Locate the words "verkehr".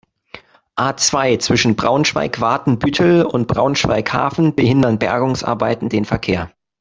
6.05-6.49